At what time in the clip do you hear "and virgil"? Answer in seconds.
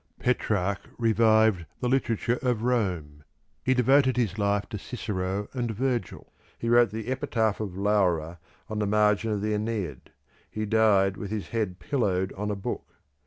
5.53-6.33